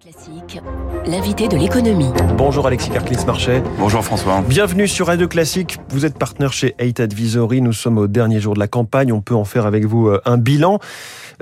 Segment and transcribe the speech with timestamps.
[0.00, 0.60] Classique,
[1.06, 2.10] l'invité de l'économie.
[2.38, 3.62] Bonjour Alexis Carclis-Marchais.
[3.78, 4.42] Bonjour François.
[4.48, 5.76] Bienvenue sur Radio Classique.
[5.90, 7.60] Vous êtes partenaire chez Eight Advisory.
[7.60, 9.12] Nous sommes au dernier jour de la campagne.
[9.12, 10.78] On peut en faire avec vous euh, un bilan.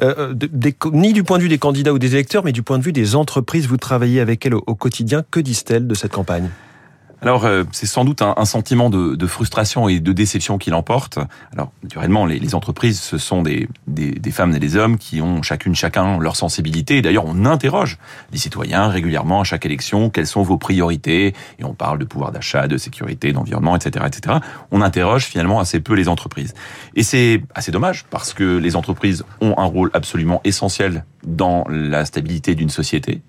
[0.03, 2.79] Euh, des, ni du point de vue des candidats ou des électeurs, mais du point
[2.79, 3.69] de vue des entreprises.
[3.69, 5.23] Vous travaillez avec elles au, au quotidien.
[5.31, 6.51] Que disent-elles de cette campagne?
[7.23, 10.71] Alors, euh, c'est sans doute un, un sentiment de, de, frustration et de déception qui
[10.71, 11.19] l'emporte.
[11.53, 15.21] Alors, naturellement, les, les, entreprises, ce sont des, des, des, femmes et des hommes qui
[15.21, 17.03] ont chacune, chacun leur sensibilité.
[17.03, 17.99] D'ailleurs, on interroge
[18.33, 21.35] les citoyens régulièrement à chaque élection quelles sont vos priorités?
[21.59, 24.39] Et on parle de pouvoir d'achat, de sécurité, d'environnement, etc., etc.
[24.71, 26.55] On interroge finalement assez peu les entreprises.
[26.95, 32.05] Et c'est assez dommage parce que les entreprises ont un rôle absolument essentiel dans la
[32.05, 33.21] stabilité d'une société.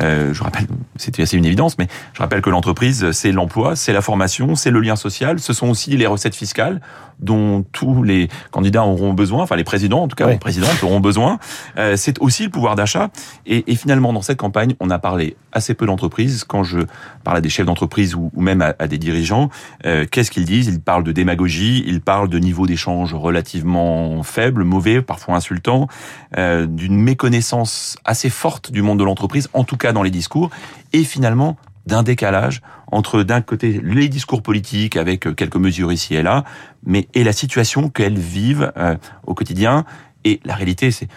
[0.00, 0.66] Euh, je rappelle,
[0.96, 4.70] c'est assez une évidence, mais je rappelle que l'entreprise, c'est l'emploi, c'est la formation, c'est
[4.70, 6.80] le lien social, ce sont aussi les recettes fiscales
[7.20, 10.32] dont tous les candidats auront besoin, enfin les présidents en tout cas, oui.
[10.32, 11.38] les présidentes auront besoin.
[11.78, 13.10] Euh, c'est aussi le pouvoir d'achat.
[13.46, 16.44] Et, et, finalement, dans cette campagne, on a parlé assez peu d'entreprises.
[16.44, 16.80] Quand je
[17.22, 19.48] parle à des chefs d'entreprise ou, même à, à des dirigeants,
[19.86, 20.66] euh, qu'est-ce qu'ils disent?
[20.66, 25.88] Ils parlent de démagogie, ils parlent de niveau d'échange relativement faible, mauvais, parfois insultant,
[26.36, 30.50] euh, d'une méconnaissance assez forte du monde de l'entreprise, en tout cas dans les discours,
[30.92, 31.56] et finalement
[31.86, 36.44] d'un décalage entre d'un côté les discours politiques avec quelques mesures ici et là,
[36.86, 39.84] mais et la situation qu'elles vivent euh, au quotidien.
[40.24, 41.08] Et la réalité, c'est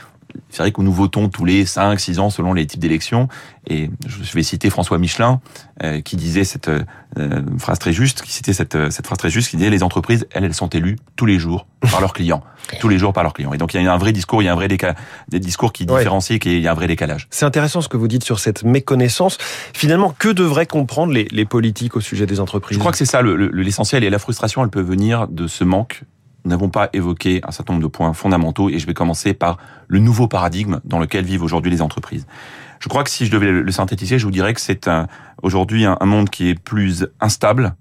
[0.50, 3.28] c'est vrai que nous votons tous les 5, 6 ans selon les types d'élections.
[3.67, 5.42] Et je vais citer François Michelin,
[5.83, 9.50] euh, qui disait cette euh, phrase très juste, qui citait cette, cette phrase très juste,
[9.50, 12.44] qui disait les entreprises, elles, elles sont élues tous les jours par leurs clients.
[12.80, 13.53] tous les jours par leurs clients.
[13.53, 15.39] Et donc il y a un vrai discours, il y a un vrai décalage, des
[15.39, 15.98] discours qui ouais.
[15.98, 17.28] différencient, qu'il y a un vrai décalage.
[17.30, 19.38] C'est intéressant ce que vous dites sur cette méconnaissance.
[19.73, 22.75] Finalement, que devraient comprendre les, les politiques au sujet des entreprises?
[22.75, 24.02] Je crois que c'est ça l'essentiel.
[24.02, 26.03] Le, et la frustration, elle peut venir de ce manque
[26.48, 29.58] nous n'avons pas évoqué un certain nombre de points fondamentaux et je vais commencer par
[29.90, 32.26] le nouveau paradigme dans lequel vivent aujourd'hui les entreprises.
[32.80, 34.89] Je crois que si je devais le synthétiser, je vous dirais que c'est
[35.44, 37.76] aujourd'hui un, monde qui est plus instable,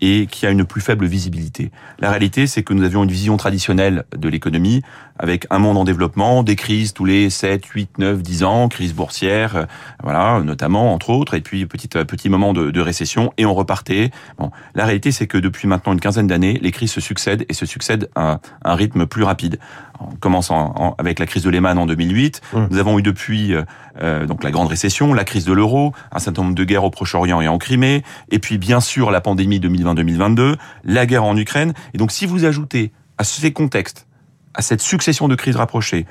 [0.00, 1.70] et qui a une plus faible visibilité.
[1.98, 4.82] La réalité, c'est que nous avions une vision traditionnelle de l'économie,
[5.18, 8.94] avec un monde en développement, des crises tous les 7, 8, 9, 10 ans, crise
[8.94, 9.64] boursière, euh,
[10.02, 13.54] voilà, notamment, entre autres, et puis petit, euh, petit moment de, de récession, et on
[13.54, 14.10] repartait.
[14.38, 17.54] Bon, la réalité, c'est que depuis maintenant une quinzaine d'années, les crises se succèdent, et
[17.54, 19.58] se succèdent à un rythme plus rapide.
[19.98, 22.66] En commençant en, avec la crise de Lehman en 2008, mmh.
[22.70, 23.52] nous avons eu depuis
[24.00, 26.90] euh, donc la grande récession, la crise de l'euro, un certain nombre de guerres au
[26.90, 29.58] Proche-Orient et en Crimée, et puis bien sûr la pandémie
[29.94, 31.72] 2020-2022, la guerre en Ukraine.
[31.94, 34.06] Et donc si vous ajoutez à ces contextes,
[34.54, 36.06] à cette succession de crises rapprochées,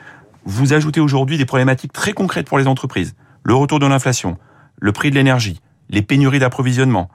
[0.45, 3.15] vous ajoutez aujourd'hui des problématiques très concrètes pour les entreprises.
[3.43, 4.37] Le retour de l'inflation,
[4.79, 7.09] le prix de l'énergie, les pénuries d'approvisionnement,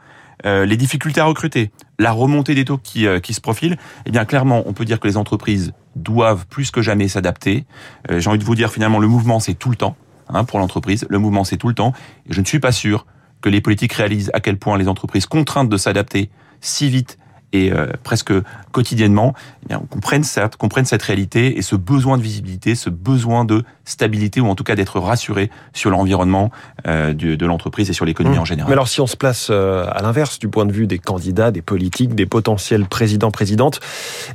[0.44, 4.24] euh, les difficultés à recruter, la remontée des taux qui, euh, se profilent, eh bien
[4.24, 7.64] clairement, on peut dire que les entreprises doivent plus que jamais s'adapter.
[8.10, 9.96] Euh, J'ai envie de vous dire finalement, le mouvement, c'est tout le temps
[10.28, 11.06] hein, pour l'entreprise.
[11.08, 11.92] Le mouvement, c'est tout le temps.
[12.28, 13.06] Et je ne suis pas sûr
[13.40, 16.30] que les politiques réalisent à quel point les entreprises contraintes de s'adapter
[16.62, 17.18] si vite
[17.52, 18.32] et euh, presque
[18.72, 19.34] quotidiennement,
[19.64, 23.62] eh bien, comprennent, cette, comprennent cette réalité et ce besoin de visibilité, ce besoin de
[23.84, 26.50] stabilité ou en tout cas d'être rassuré sur l'environnement
[26.86, 28.40] euh, de, de l'entreprise et sur l'économie mmh.
[28.40, 28.68] en général.
[28.68, 31.50] Mais alors si on se place euh, à l'inverse du point de vue des candidats,
[31.50, 33.80] des politiques, des potentiels présidents, présidentes,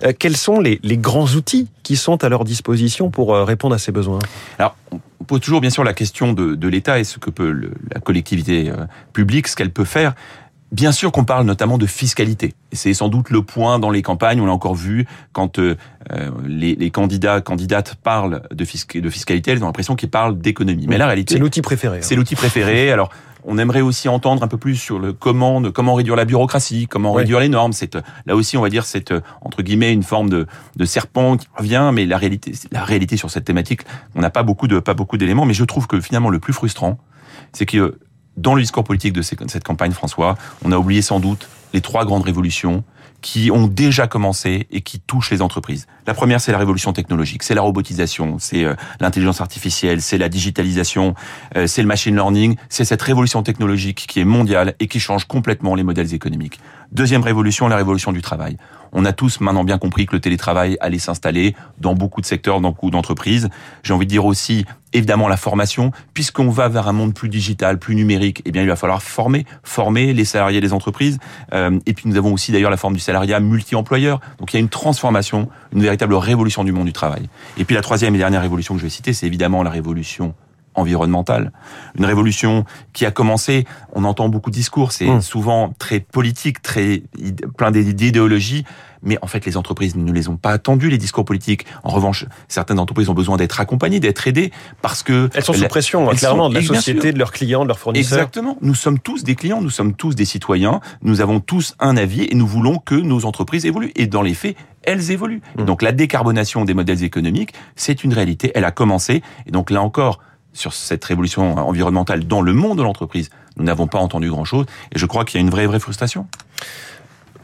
[0.04, 3.74] euh, quels sont les, les, grands outils qui sont à leur disposition pour euh, répondre
[3.74, 4.20] à ces besoins?
[4.60, 7.50] Alors, on pose toujours bien sûr la question de, de l'État et ce que peut
[7.50, 10.14] le, la collectivité euh, publique, ce qu'elle peut faire.
[10.72, 12.54] Bien sûr qu'on parle notamment de fiscalité.
[12.74, 15.76] C'est sans doute le point dans les campagnes, on l'a encore vu, quand euh,
[16.46, 20.86] les, les, candidats, candidates parlent de, fisc de fiscalité, elles ont l'impression qu'ils parlent d'économie.
[20.88, 21.36] Mais la réalité...
[21.36, 22.00] C'est l'outil préféré.
[22.02, 22.18] C'est hein.
[22.18, 22.92] l'outil préféré.
[22.92, 23.10] Alors,
[23.46, 26.86] on aimerait aussi entendre un peu plus sur le comment, de, comment réduire la bureaucratie,
[26.88, 27.22] comment oui.
[27.22, 27.72] réduire les normes.
[27.72, 31.48] C'est là aussi, on va dire, c'est entre guillemets une forme de, de, serpent qui
[31.56, 33.82] revient, mais la réalité, la réalité sur cette thématique,
[34.16, 35.46] on n'a pas beaucoup de pas beaucoup d'éléments.
[35.46, 36.98] Mais je trouve que finalement, le plus frustrant,
[37.54, 37.98] c'est que
[38.38, 42.06] dans le discours politique de cette campagne, François, on a oublié sans doute les trois
[42.06, 42.84] grandes révolutions
[43.22, 45.86] qui ont déjà commencé et qui touchent les entreprises.
[46.08, 50.28] La première, c'est la révolution technologique, c'est la robotisation, c'est euh, l'intelligence artificielle, c'est la
[50.28, 51.14] digitalisation,
[51.56, 55.26] euh, c'est le machine learning, c'est cette révolution technologique qui est mondiale et qui change
[55.26, 56.60] complètement les modèles économiques.
[56.92, 58.58] Deuxième révolution, la révolution du travail.
[58.94, 62.62] On a tous maintenant bien compris que le télétravail allait s'installer dans beaucoup de secteurs,
[62.62, 63.50] dans beaucoup d'entreprises.
[63.84, 67.80] J'ai envie de dire aussi, évidemment, la formation, puisqu'on va vers un monde plus digital,
[67.80, 68.42] plus numérique.
[68.46, 71.20] Eh bien, il va falloir former, former les salariés des entreprises.
[71.54, 74.20] Euh, et puis, nous avons aussi d'ailleurs la forme du salariat multi-employeur.
[74.40, 77.30] Donc, il y a une transformation, une véritable révolution du monde du travail.
[77.58, 80.34] Et puis, la troisième et dernière révolution que je vais citer, c'est évidemment la révolution
[80.76, 81.52] environnementale.
[81.98, 85.22] Une révolution qui a commencé, on entend beaucoup de discours, c'est Mmh.
[85.22, 87.04] souvent très politique, très
[87.58, 88.64] plein d'idéologies,
[89.04, 91.66] mais en fait les entreprises ne les ont pas attendues les discours politiques.
[91.84, 94.52] En revanche, certaines entreprises ont besoin d'être accompagnées, d'être aidées
[94.82, 97.32] parce que Elles sont sous la- pression, hein, clairement, sont- de la société, de leurs
[97.32, 98.18] clients, de leurs fournisseurs.
[98.20, 98.58] Exactement.
[98.62, 102.24] Nous sommes tous des clients, nous sommes tous des citoyens, nous avons tous un avis
[102.30, 103.92] et nous voulons que nos entreprises évoluent.
[103.96, 105.42] Et dans les faits, elles évoluent.
[105.58, 105.66] Et Mm.
[105.66, 109.22] donc la décarbonation des modèles économiques, c'est une réalité, elle a commencé.
[109.46, 110.20] Et donc là encore,
[110.54, 114.66] sur cette révolution environnementale dans le monde de l'entreprise, nous n'avons pas entendu grand-chose.
[114.94, 116.28] Et je crois qu'il y a une vraie, vraie frustration.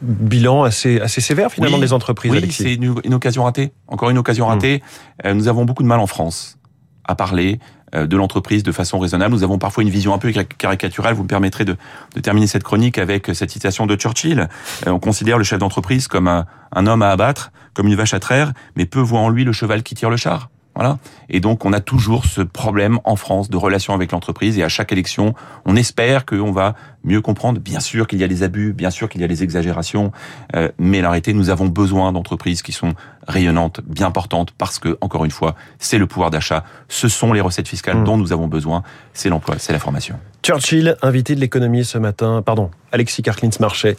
[0.04, 3.72] Bilan assez, assez sévère finalement Oui, des entreprises, Oui, c'est une, une occasion ratée.
[3.88, 4.82] Encore une occasion ratée.
[5.24, 6.58] Euh, nous avons beaucoup de mal en France
[7.04, 7.58] à parler
[7.94, 9.34] euh, de l'entreprise de façon raisonnable.
[9.34, 11.14] Nous avons parfois une vision un peu cari- caricaturale.
[11.14, 11.76] Vous me permettrez de,
[12.14, 14.48] de terminer cette chronique avec cette citation de Churchill.
[14.86, 18.14] Euh, on considère le chef d'entreprise comme un, un homme à abattre, comme une vache
[18.14, 20.50] à traire, mais peu voit en lui le cheval qui tire le char.
[20.74, 20.98] Voilà.
[21.28, 24.58] Et donc, on a toujours ce problème en France de relation avec l'entreprise.
[24.58, 25.34] Et à chaque élection,
[25.64, 26.74] on espère qu'on va
[27.04, 27.60] mieux comprendre.
[27.60, 30.10] Bien sûr qu'il y a des abus, bien sûr qu'il y a des exagérations,
[30.56, 32.94] euh, mais en réalité, nous avons besoin d'entreprises qui sont
[33.28, 37.40] rayonnantes, bien portantes, parce que, encore une fois, c'est le pouvoir d'achat, ce sont les
[37.40, 38.04] recettes fiscales Mm.
[38.04, 38.82] dont nous avons besoin,
[39.12, 40.18] c'est l'emploi, c'est la formation.
[40.42, 42.42] Churchill, invité de l'économie ce matin.
[42.44, 43.96] Pardon, Alexis Karklins-Marchais,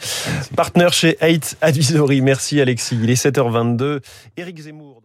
[0.56, 2.21] partenaire chez 8 Advisory.
[2.21, 2.98] Merci Alexis.
[3.01, 4.01] Il est 7h22.
[4.38, 5.01] Éric Zemmour.